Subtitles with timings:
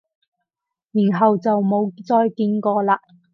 [0.93, 2.97] 然後就冇再見過喇？